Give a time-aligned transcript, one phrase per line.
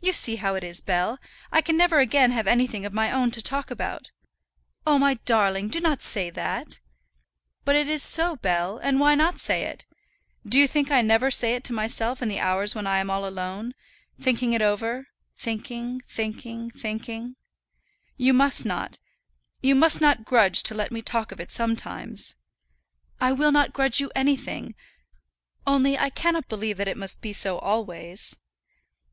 [0.00, 1.18] "You see how it is, Bell;
[1.50, 4.12] I can never again have anything of my own to talk about."
[4.86, 6.78] "Oh, my darling, do not say that."
[7.64, 9.84] "But it is so, Bell; and why not say it?
[10.46, 13.10] Do you think I never say it to myself in the hours when I am
[13.10, 13.74] all alone,
[14.20, 17.34] thinking over it thinking, thinking, thinking.
[18.16, 19.00] You must not,
[19.60, 22.36] you must not grudge to let me talk of it sometimes."
[23.20, 24.76] "I will not grudge you anything;
[25.66, 28.38] only I cannot believe that it must be so always."